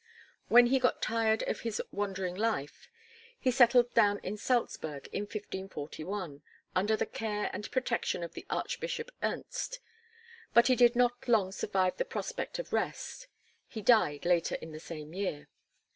When 0.47 0.65
he 0.65 0.79
got 0.79 1.03
tired 1.03 1.43
of 1.43 1.59
his 1.59 1.79
wandering 1.91 2.33
life, 2.33 2.89
he 3.39 3.51
settled 3.51 3.93
down 3.93 4.17
in 4.23 4.35
Salsburg, 4.35 5.05
in 5.13 5.25
1541, 5.25 6.41
under 6.75 6.95
the 6.97 7.05
care 7.05 7.51
and 7.53 7.69
protection 7.69 8.23
of 8.23 8.33
the 8.33 8.47
Archbishop 8.49 9.11
Ernst. 9.21 9.79
But 10.55 10.65
he 10.65 10.75
did 10.75 10.95
not 10.95 11.27
long 11.27 11.51
survive 11.51 11.97
the 11.97 12.05
prospect 12.05 12.57
of 12.57 12.73
rest; 12.73 13.27
he 13.67 13.83
died 13.83 14.25
later 14.25 14.55
in 14.55 14.71
the 14.71 14.79
same 14.79 15.13
year. 15.13 15.49